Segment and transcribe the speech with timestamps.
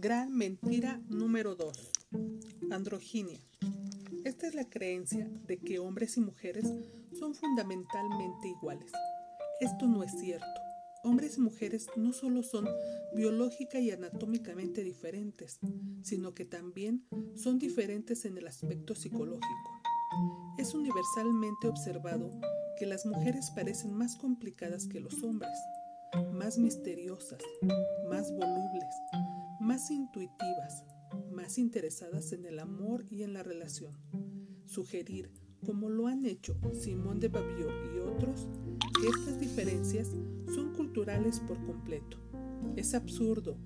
[0.00, 1.90] Gran mentira número 2.
[2.70, 3.40] Androginia.
[4.24, 6.72] Esta es la creencia de que hombres y mujeres
[7.18, 8.92] son fundamentalmente iguales.
[9.58, 10.46] Esto no es cierto.
[11.02, 12.68] Hombres y mujeres no solo son
[13.12, 15.58] biológica y anatómicamente diferentes,
[16.04, 17.04] sino que también
[17.34, 19.82] son diferentes en el aspecto psicológico.
[20.58, 22.40] Es universalmente observado
[22.78, 25.58] que las mujeres parecen más complicadas que los hombres,
[26.32, 27.42] más misteriosas,
[28.08, 28.94] más volubles,
[29.60, 30.84] más intuitivas,
[31.30, 33.96] más interesadas en el amor y en la relación.
[34.64, 35.30] Sugerir,
[35.64, 38.48] como lo han hecho Simón de Babiot y otros,
[39.00, 40.08] que estas diferencias
[40.54, 42.18] son culturales por completo.
[42.76, 43.58] Es absurdo.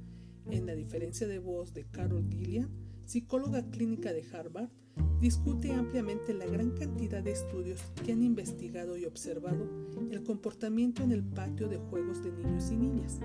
[0.50, 2.70] En la diferencia de voz de Carol Gillian,
[3.04, 4.70] psicóloga clínica de Harvard,
[5.22, 9.70] discute ampliamente la gran cantidad de estudios que han investigado y observado
[10.10, 13.20] el comportamiento en el patio de juegos de niños y niñas.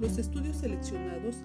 [0.00, 1.36] Los estudios seleccionados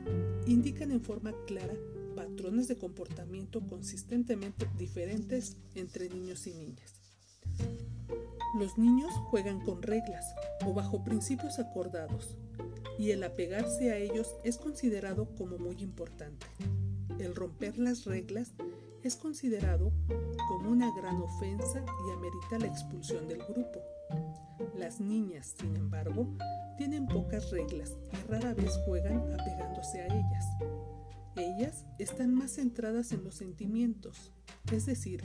[0.47, 1.75] indican en forma clara
[2.15, 6.99] patrones de comportamiento consistentemente diferentes entre niños y niñas.
[8.57, 10.33] Los niños juegan con reglas
[10.65, 12.39] o bajo principios acordados
[12.97, 16.47] y el apegarse a ellos es considerado como muy importante.
[17.19, 18.51] El romper las reglas
[19.05, 19.93] es considerado
[20.47, 23.79] como una gran ofensa y amerita la expulsión del grupo.
[24.75, 26.35] Las niñas, sin embargo,
[26.75, 30.45] tienen pocas reglas y rara vez juegan apegándose a ellas.
[31.35, 34.31] Ellas están más centradas en los sentimientos,
[34.71, 35.21] es decir,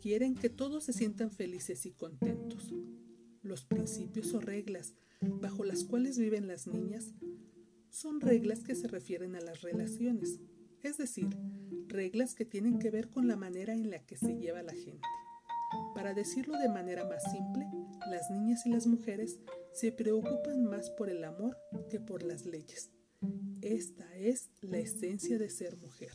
[0.00, 2.74] quieren que todos se sientan felices y contentos.
[3.42, 7.14] Los principios o reglas bajo las cuales viven las niñas
[7.88, 10.40] son reglas que se refieren a las relaciones,
[10.86, 11.28] es decir,
[11.88, 15.06] reglas que tienen que ver con la manera en la que se lleva la gente.
[15.94, 17.66] Para decirlo de manera más simple,
[18.08, 19.40] las niñas y las mujeres
[19.72, 21.56] se preocupan más por el amor
[21.90, 22.90] que por las leyes.
[23.62, 26.12] Esta es la esencia de ser mujer.